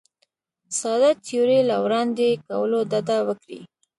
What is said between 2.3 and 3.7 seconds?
کولو ډډه وکړي.